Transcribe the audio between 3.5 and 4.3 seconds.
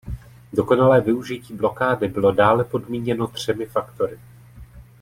faktory.